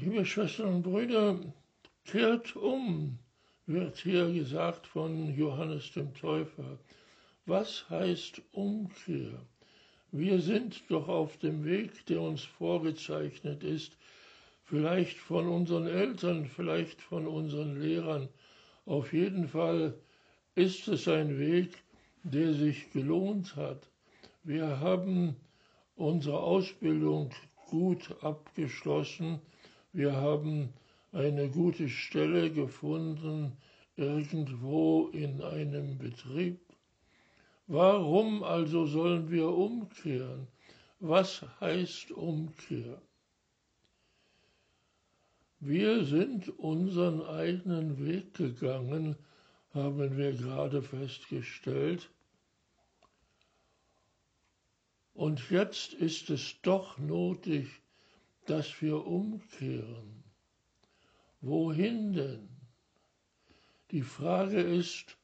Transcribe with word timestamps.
Liebe 0.00 0.24
Schwestern 0.24 0.74
und 0.76 0.82
Brüder, 0.82 1.40
kehrt 2.04 2.54
um, 2.54 3.18
wird 3.66 3.96
hier 3.98 4.32
gesagt 4.32 4.86
von 4.86 5.34
Johannes 5.34 5.90
dem 5.90 6.14
Täufer. 6.14 6.78
Was 7.46 7.90
heißt 7.90 8.40
Umkehr? 8.52 9.44
Wir 10.12 10.40
sind 10.40 10.88
doch 10.88 11.08
auf 11.08 11.36
dem 11.38 11.64
Weg, 11.64 12.06
der 12.06 12.20
uns 12.20 12.44
vorgezeichnet 12.44 13.64
ist, 13.64 13.96
vielleicht 14.62 15.18
von 15.18 15.48
unseren 15.48 15.88
Eltern, 15.88 16.46
vielleicht 16.46 17.00
von 17.02 17.26
unseren 17.26 17.80
Lehrern. 17.80 18.28
Auf 18.86 19.12
jeden 19.12 19.48
Fall 19.48 19.94
ist 20.54 20.86
es 20.86 21.08
ein 21.08 21.40
Weg, 21.40 21.76
der 22.22 22.54
sich 22.54 22.92
gelohnt 22.92 23.56
hat. 23.56 23.88
Wir 24.44 24.78
haben 24.78 25.34
unsere 25.96 26.38
Ausbildung 26.38 27.30
gut 27.66 28.14
abgeschlossen 28.22 29.40
wir 29.92 30.16
haben 30.16 30.72
eine 31.12 31.48
gute 31.48 31.88
Stelle 31.88 32.52
gefunden, 32.52 33.56
irgendwo 33.96 35.08
in 35.08 35.42
einem 35.42 35.98
Betrieb. 35.98 36.60
Warum 37.66 38.42
also 38.44 38.86
sollen 38.86 39.30
wir 39.30 39.48
umkehren? 39.48 40.46
Was 41.00 41.44
heißt 41.60 42.12
Umkehr? 42.12 43.00
Wir 45.60 46.04
sind 46.04 46.48
unseren 46.58 47.20
eigenen 47.22 48.06
Weg 48.06 48.34
gegangen, 48.34 49.16
haben 49.74 50.16
wir 50.16 50.32
gerade 50.32 50.82
festgestellt. 50.82 52.10
Und 55.14 55.50
jetzt 55.50 55.94
ist 55.94 56.30
es 56.30 56.60
doch 56.62 56.96
nötig, 56.98 57.68
dass 58.48 58.80
wir 58.80 59.06
umkehren. 59.06 60.24
Wohin 61.40 62.12
denn? 62.14 62.48
Die 63.90 64.02
Frage 64.02 64.60
ist, 64.60 65.16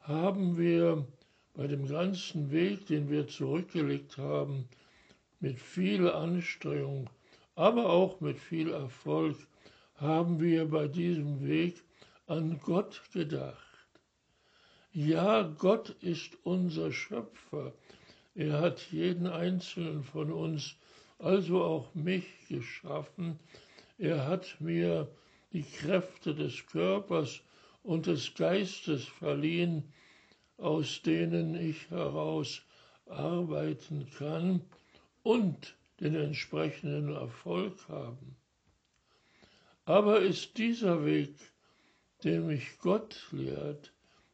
haben 0.00 0.58
wir 0.58 1.06
bei 1.54 1.66
dem 1.66 1.88
ganzen 1.88 2.50
Weg, 2.50 2.86
den 2.86 3.10
wir 3.10 3.28
zurückgelegt 3.28 4.18
haben, 4.18 4.68
mit 5.40 5.58
viel 5.58 6.08
Anstrengung, 6.08 7.08
aber 7.54 7.88
auch 7.88 8.20
mit 8.20 8.38
viel 8.38 8.70
Erfolg, 8.70 9.36
haben 9.94 10.40
wir 10.40 10.68
bei 10.68 10.86
diesem 10.86 11.46
Weg 11.46 11.82
an 12.26 12.60
Gott 12.60 13.02
gedacht. 13.12 13.62
Ja, 14.92 15.42
Gott 15.42 15.90
ist 16.02 16.36
unser 16.42 16.92
Schöpfer. 16.92 17.72
Er 18.34 18.60
hat 18.60 18.92
jeden 18.92 19.26
einzelnen 19.26 20.04
von 20.04 20.30
uns 20.30 20.76
also 21.18 21.62
auch 21.62 21.94
mich 21.94 22.26
geschaffen. 22.48 23.38
Er 23.98 24.26
hat 24.26 24.56
mir 24.60 25.08
die 25.52 25.62
Kräfte 25.62 26.34
des 26.34 26.66
Körpers 26.66 27.40
und 27.82 28.06
des 28.06 28.34
Geistes 28.34 29.04
verliehen, 29.04 29.92
aus 30.58 31.02
denen 31.02 31.54
ich 31.54 31.90
heraus 31.90 32.62
arbeiten 33.06 34.08
kann 34.18 34.60
und 35.22 35.76
den 36.00 36.14
entsprechenden 36.14 37.14
Erfolg 37.14 37.88
haben. 37.88 38.36
Aber 39.84 40.20
ist 40.20 40.58
dieser 40.58 41.04
Weg, 41.06 41.34
den 42.24 42.48
mich 42.48 42.78
Gott 42.78 43.28
lehrt, 43.30 43.92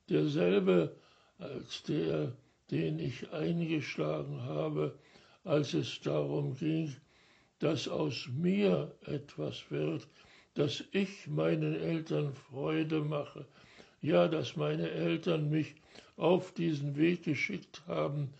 derselbe 0.08 0.96
als 1.38 1.82
der, 1.82 2.32
den 2.70 2.98
ich 2.98 3.30
eingeschlagen 3.32 4.42
habe, 4.42 4.98
als 5.44 5.74
es 5.74 6.00
darum 6.00 6.54
ging, 6.54 6.94
dass 7.58 7.88
aus 7.88 8.28
mir 8.28 8.94
etwas 9.06 9.70
wird, 9.70 10.06
dass 10.54 10.84
ich 10.92 11.26
meinen 11.26 11.74
Eltern 11.74 12.34
Freude 12.34 13.00
mache, 13.00 13.46
ja, 14.00 14.28
dass 14.28 14.56
meine 14.56 14.90
Eltern 14.90 15.48
mich 15.48 15.74
auf 16.16 16.52
diesen 16.52 16.96
Weg 16.96 17.22
geschickt 17.22 17.82
haben, 17.86 18.32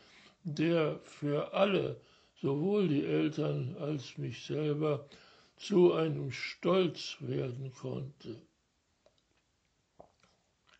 der 0.44 0.98
für 1.04 1.54
alle, 1.54 2.00
sowohl 2.41 2.88
die 2.88 3.04
Eltern 3.04 3.76
als 3.78 4.18
mich 4.18 4.44
selber, 4.44 5.08
zu 5.56 5.92
einem 5.92 6.32
Stolz 6.32 7.16
werden 7.20 7.72
konnte. 7.72 8.42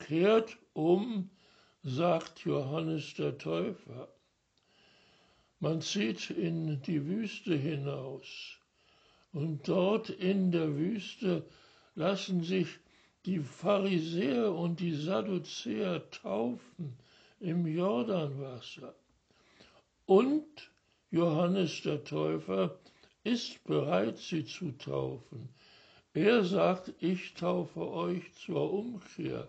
Kehrt 0.01 0.59
um, 0.73 1.31
sagt 1.85 2.45
Johannes 2.45 3.15
der 3.15 3.39
Täufer. 3.39 4.09
Man 5.63 5.81
zieht 5.81 6.31
in 6.31 6.83
die 6.83 7.07
Wüste 7.07 7.55
hinaus 7.55 8.59
und 9.33 9.69
dort 9.69 10.11
in 10.11 10.51
der 10.51 10.77
Wüste 10.77 11.47
lassen 11.95 12.43
sich 12.43 12.67
die 13.27 13.39
Pharisäer 13.39 14.53
und 14.53 14.81
die 14.81 14.93
Sadduzäer 14.93 16.11
taufen 16.11 16.99
im 17.39 17.65
Jordanwasser. 17.69 18.93
Und 20.05 20.73
Johannes 21.13 21.81
der 21.83 22.03
Täufer 22.03 22.77
ist 23.23 23.63
bereit, 23.63 24.19
sie 24.19 24.45
zu 24.45 24.73
taufen. 24.73 25.49
Er 26.13 26.45
sagt, 26.45 26.93
ich 26.99 27.35
taufe 27.35 27.89
euch 27.89 28.35
zur 28.35 28.73
Umkehr. 28.73 29.49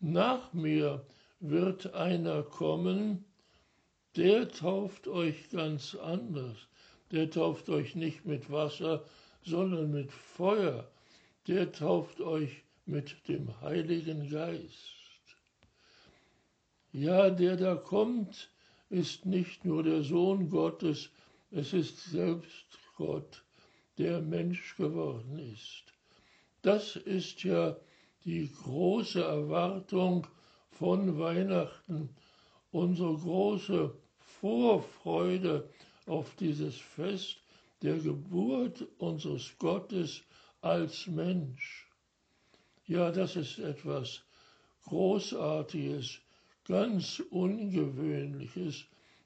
Nach 0.00 0.52
mir 0.52 1.06
wird 1.40 1.94
einer 1.94 2.42
kommen, 2.42 3.24
der 4.16 4.48
tauft 4.48 5.08
euch 5.08 5.50
ganz 5.50 5.94
anders. 5.94 6.56
Der 7.12 7.30
tauft 7.30 7.68
euch 7.68 7.94
nicht 7.94 8.24
mit 8.24 8.50
Wasser, 8.50 9.04
sondern 9.44 9.92
mit 9.92 10.10
Feuer. 10.10 10.90
Der 11.46 11.70
tauft 11.70 12.20
euch 12.20 12.62
mit 12.86 13.28
dem 13.28 13.60
Heiligen 13.60 14.30
Geist. 14.30 14.96
Ja, 16.92 17.28
der 17.28 17.56
da 17.56 17.76
kommt, 17.76 18.50
ist 18.88 19.26
nicht 19.26 19.64
nur 19.64 19.82
der 19.82 20.02
Sohn 20.02 20.48
Gottes, 20.48 21.10
es 21.50 21.72
ist 21.72 22.02
selbst 22.04 22.78
Gott, 22.96 23.44
der 23.98 24.22
Mensch 24.22 24.76
geworden 24.76 25.38
ist. 25.38 25.84
Das 26.62 26.96
ist 26.96 27.44
ja 27.44 27.76
die 28.24 28.50
große 28.62 29.22
Erwartung 29.22 30.26
von 30.70 31.18
Weihnachten, 31.18 32.08
unsere 32.72 33.14
große 33.14 33.94
Vorfreude 34.46 35.68
auf 36.06 36.32
dieses 36.36 36.76
Fest 36.76 37.38
der 37.82 37.98
Geburt 37.98 38.86
unseres 38.98 39.52
Gottes 39.58 40.22
als 40.60 41.08
Mensch. 41.08 41.90
Ja, 42.86 43.10
das 43.10 43.34
ist 43.34 43.58
etwas 43.58 44.22
Großartiges, 44.84 46.20
ganz 46.64 47.20
Ungewöhnliches, 47.30 48.84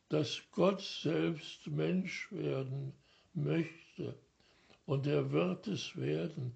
dass 0.08 0.40
Gott 0.52 0.80
selbst 0.80 1.66
Mensch 1.66 2.32
werden 2.32 2.94
möchte. 3.34 4.14
Und 4.86 5.06
er 5.06 5.30
wird 5.32 5.68
es 5.68 5.94
werden. 5.96 6.54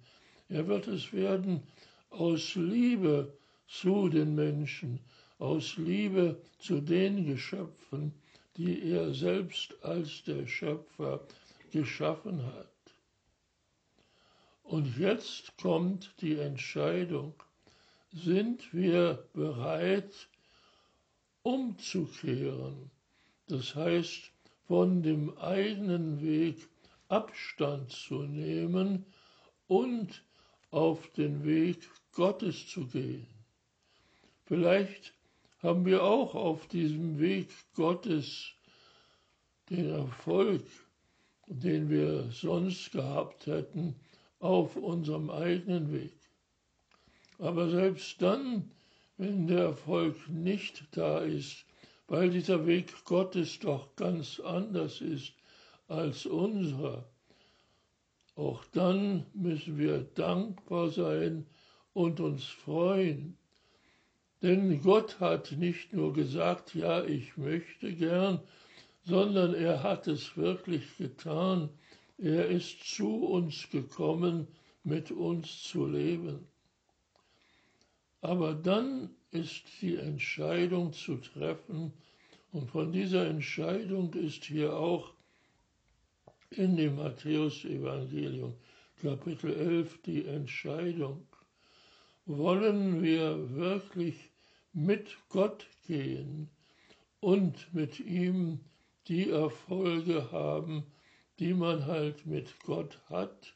Er 0.48 0.66
wird 0.68 0.88
es 0.88 1.12
werden 1.12 1.64
aus 2.08 2.54
Liebe 2.54 3.36
zu 3.66 4.08
den 4.08 4.34
Menschen, 4.34 5.00
aus 5.38 5.76
Liebe 5.76 6.40
zu 6.58 6.80
den 6.80 7.26
Geschöpfen, 7.26 8.14
die 8.56 8.90
er 8.90 9.12
selbst 9.14 9.74
als 9.82 10.22
der 10.24 10.46
Schöpfer 10.46 11.26
geschaffen 11.72 12.44
hat. 12.44 12.68
Und 14.62 14.96
jetzt 14.98 15.56
kommt 15.58 16.14
die 16.20 16.36
Entscheidung, 16.36 17.34
sind 18.12 18.72
wir 18.72 19.28
bereit 19.32 20.28
umzukehren, 21.42 22.90
das 23.48 23.74
heißt 23.74 24.30
von 24.66 25.02
dem 25.02 25.36
eigenen 25.38 26.22
Weg 26.22 26.68
Abstand 27.08 27.90
zu 27.92 28.22
nehmen 28.22 29.04
und 29.66 30.24
auf 30.70 31.10
den 31.12 31.44
Weg 31.44 31.88
Gottes 32.12 32.66
zu 32.66 32.86
gehen. 32.86 33.26
Vielleicht 34.46 35.12
haben 35.64 35.86
wir 35.86 36.04
auch 36.04 36.34
auf 36.34 36.66
diesem 36.66 37.18
Weg 37.18 37.48
Gottes 37.72 38.52
den 39.70 39.88
Erfolg, 39.88 40.62
den 41.46 41.88
wir 41.88 42.30
sonst 42.32 42.92
gehabt 42.92 43.46
hätten, 43.46 43.96
auf 44.40 44.76
unserem 44.76 45.30
eigenen 45.30 45.90
Weg. 45.90 46.18
Aber 47.38 47.70
selbst 47.70 48.20
dann, 48.20 48.72
wenn 49.16 49.46
der 49.46 49.60
Erfolg 49.60 50.28
nicht 50.28 50.84
da 50.90 51.20
ist, 51.20 51.64
weil 52.08 52.28
dieser 52.28 52.66
Weg 52.66 53.02
Gottes 53.06 53.58
doch 53.58 53.96
ganz 53.96 54.40
anders 54.40 55.00
ist 55.00 55.32
als 55.88 56.26
unserer, 56.26 57.08
auch 58.36 58.62
dann 58.66 59.24
müssen 59.32 59.78
wir 59.78 60.00
dankbar 60.14 60.90
sein 60.90 61.46
und 61.94 62.20
uns 62.20 62.44
freuen, 62.44 63.38
denn 64.44 64.82
Gott 64.82 65.20
hat 65.20 65.52
nicht 65.52 65.94
nur 65.94 66.12
gesagt, 66.12 66.74
ja, 66.74 67.02
ich 67.02 67.38
möchte 67.38 67.94
gern, 67.94 68.40
sondern 69.02 69.54
er 69.54 69.82
hat 69.82 70.06
es 70.06 70.36
wirklich 70.36 70.98
getan. 70.98 71.70
Er 72.18 72.48
ist 72.48 72.84
zu 72.84 73.24
uns 73.24 73.70
gekommen 73.70 74.46
mit 74.82 75.10
uns 75.10 75.62
zu 75.62 75.86
leben. 75.86 76.46
Aber 78.20 78.52
dann 78.52 79.08
ist 79.30 79.62
die 79.80 79.96
Entscheidung 79.96 80.92
zu 80.92 81.16
treffen, 81.16 81.94
und 82.52 82.70
von 82.70 82.92
dieser 82.92 83.26
Entscheidung 83.26 84.12
ist 84.12 84.44
hier 84.44 84.76
auch 84.76 85.14
in 86.50 86.76
dem 86.76 86.96
Matthäusevangelium 86.96 88.54
Kapitel 89.00 89.54
11 89.54 90.02
die 90.02 90.26
Entscheidung. 90.26 91.26
Wollen 92.26 93.02
wir 93.02 93.56
wirklich 93.56 94.30
mit 94.74 95.16
Gott 95.28 95.66
gehen 95.86 96.50
und 97.20 97.72
mit 97.72 98.00
ihm 98.00 98.58
die 99.06 99.30
Erfolge 99.30 100.32
haben, 100.32 100.84
die 101.38 101.54
man 101.54 101.86
halt 101.86 102.26
mit 102.26 102.58
Gott 102.60 103.00
hat 103.08 103.54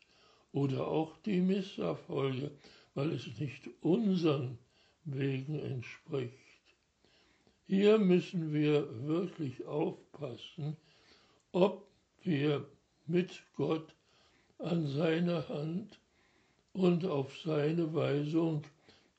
oder 0.53 0.87
auch 0.87 1.17
die 1.19 1.41
Misserfolge, 1.41 2.53
weil 2.95 3.13
es 3.13 3.27
nicht 3.39 3.69
unseren 3.81 4.59
Wegen 5.05 5.59
entspricht. 5.59 6.35
Hier 7.67 7.99
müssen 7.99 8.53
wir 8.53 9.07
wirklich 9.07 9.67
aufpassen, 9.67 10.77
ob 11.53 11.87
wir 12.23 12.65
mit 13.07 13.43
Gott 13.57 13.95
an 14.59 14.87
seiner 14.87 15.49
Hand 15.49 15.99
und 16.73 17.05
auf 17.05 17.37
seine 17.41 17.93
Weisung 17.93 18.63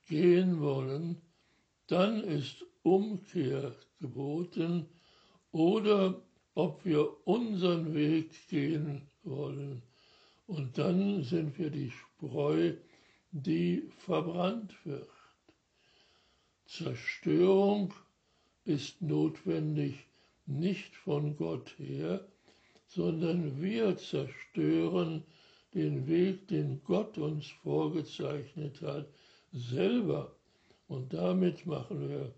gehen 0.07 0.60
wollen, 0.62 1.22
dann 1.91 2.24
ist 2.24 2.65
Umkehr 2.83 3.75
geboten 4.00 4.86
oder 5.51 6.21
ob 6.56 6.86
wir 6.86 7.27
unseren 7.27 7.94
Weg 7.94 8.47
gehen 8.47 9.01
wollen. 9.24 9.81
Und 10.47 10.77
dann 10.77 11.24
sind 11.24 11.57
wir 11.57 11.69
die 11.69 11.91
Spreu, 11.91 12.74
die 13.31 13.89
verbrannt 14.06 14.74
wird. 14.86 15.09
Zerstörung 16.65 17.94
ist 18.65 19.01
notwendig 19.01 19.95
nicht 20.45 20.95
von 20.95 21.36
Gott 21.38 21.74
her, 21.77 22.27
sondern 22.88 23.62
wir 23.62 23.97
zerstören 23.97 25.24
den 25.74 26.07
Weg, 26.07 26.47
den 26.47 26.81
Gott 26.83 27.18
uns 27.18 27.47
vorgezeichnet 27.47 28.81
hat, 28.81 29.07
selber. 29.51 30.36
Und 30.89 31.13
damit 31.13 31.68
machen 31.68 32.09
wir 32.09 32.33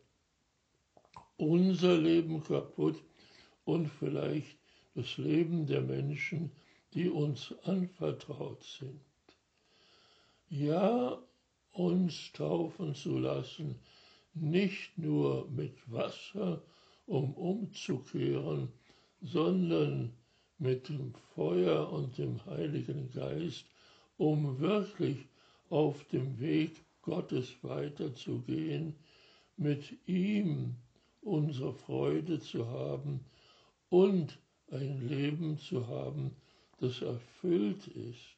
unser 1.37 1.97
Leben 1.97 2.43
kaputt 2.43 3.01
und 3.63 3.87
vielleicht 3.87 4.57
das 4.93 5.17
Leben 5.17 5.65
der 5.67 5.79
Menschen, 5.79 6.51
die 6.93 7.09
uns 7.09 7.55
anvertraut 7.63 8.61
sind. 8.63 8.99
Ja, 10.49 11.17
uns 11.71 12.33
taufen 12.33 12.93
zu 12.93 13.19
lassen, 13.19 13.79
nicht 14.33 14.97
nur 14.97 15.49
mit 15.49 15.89
Wasser, 15.89 16.61
um 17.05 17.33
umzukehren, 17.33 18.67
sondern 19.21 20.11
mit 20.57 20.89
dem 20.89 21.13
Feuer 21.35 21.89
und 21.89 22.17
dem 22.17 22.45
Heiligen 22.47 23.09
Geist, 23.11 23.65
um 24.17 24.59
wirklich 24.59 25.19
auf 25.69 26.03
dem 26.09 26.37
Weg 26.41 26.75
Gottes 27.01 27.55
weiterzugehen, 27.61 28.95
mit 29.57 29.97
ihm 30.07 30.75
unsere 31.21 31.73
Freude 31.73 32.39
zu 32.39 32.67
haben 32.67 33.21
und 33.89 34.37
ein 34.71 35.07
Leben 35.07 35.57
zu 35.57 35.87
haben, 35.87 36.35
das 36.79 37.01
erfüllt 37.01 37.87
ist, 37.87 38.35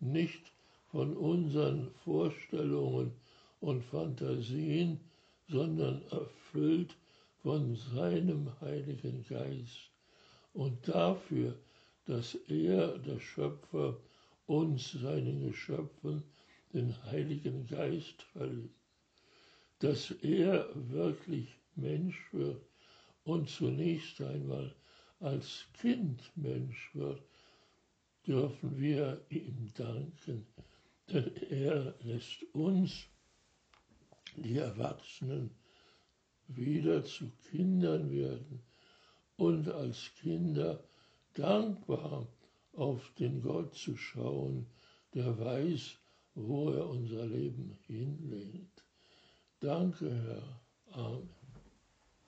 nicht 0.00 0.52
von 0.90 1.16
unseren 1.16 1.90
Vorstellungen 2.04 3.12
und 3.60 3.84
Fantasien, 3.84 5.00
sondern 5.48 6.02
erfüllt 6.10 6.96
von 7.42 7.76
seinem 7.76 8.50
Heiligen 8.60 9.24
Geist. 9.28 9.90
Und 10.52 10.88
dafür, 10.88 11.56
dass 12.06 12.34
er, 12.48 12.98
der 12.98 13.20
Schöpfer, 13.20 13.96
uns, 14.46 14.92
seinen 14.92 15.40
Geschöpfen, 15.46 16.22
den 16.74 16.94
Heiligen 17.04 17.66
Geist 17.66 18.22
verlieh, 18.32 18.70
dass 19.78 20.10
er 20.22 20.68
wirklich 20.74 21.48
Mensch 21.76 22.18
wird 22.32 22.60
und 23.22 23.48
zunächst 23.48 24.20
einmal 24.20 24.74
als 25.20 25.66
Kind 25.80 26.20
Mensch 26.36 26.90
wird, 26.94 27.22
dürfen 28.26 28.78
wir 28.78 29.24
ihm 29.30 29.72
danken, 29.74 30.46
denn 31.08 31.34
er 31.48 31.94
lässt 32.00 32.42
uns, 32.52 33.06
die 34.36 34.56
Erwachsenen, 34.56 35.50
wieder 36.48 37.04
zu 37.04 37.30
Kindern 37.50 38.10
werden 38.10 38.62
und 39.36 39.68
als 39.68 40.10
Kinder 40.20 40.82
dankbar 41.34 42.26
auf 42.72 43.12
den 43.18 43.40
Gott 43.40 43.74
zu 43.74 43.96
schauen, 43.96 44.66
der 45.14 45.38
weiß, 45.38 45.98
wo 46.34 46.70
er 46.70 46.88
unser 46.88 47.26
Leben 47.26 47.76
hinlehnt. 47.86 48.84
Danke, 49.60 50.10
Herr. 50.10 50.60
Amen. 50.92 51.43